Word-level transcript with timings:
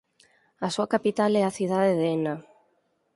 A 0.65 0.67
súa 0.75 0.91
capital 0.93 1.31
é 1.41 1.43
a 1.45 1.55
cidade 1.57 1.91
de 1.99 2.05
Enna. 2.17 2.35